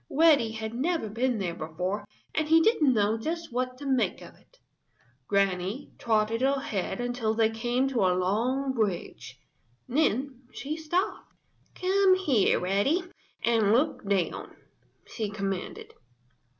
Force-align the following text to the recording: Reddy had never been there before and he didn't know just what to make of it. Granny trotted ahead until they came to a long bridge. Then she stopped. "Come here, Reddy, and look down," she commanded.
Reddy 0.09 0.53
had 0.53 0.73
never 0.73 1.07
been 1.07 1.37
there 1.37 1.53
before 1.53 2.05
and 2.33 2.47
he 2.49 2.59
didn't 2.59 2.95
know 2.95 3.19
just 3.19 3.53
what 3.53 3.77
to 3.77 3.85
make 3.85 4.19
of 4.23 4.33
it. 4.33 4.57
Granny 5.27 5.91
trotted 5.99 6.41
ahead 6.41 6.99
until 6.99 7.35
they 7.35 7.51
came 7.51 7.87
to 7.89 7.99
a 8.07 8.17
long 8.17 8.73
bridge. 8.73 9.37
Then 9.87 10.45
she 10.53 10.75
stopped. 10.75 11.31
"Come 11.75 12.15
here, 12.15 12.59
Reddy, 12.59 13.03
and 13.43 13.71
look 13.73 14.03
down," 14.03 14.55
she 15.05 15.29
commanded. 15.29 15.93